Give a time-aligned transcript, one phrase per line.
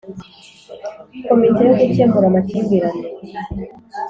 [1.27, 3.07] Komite yo gukemura amakimbirane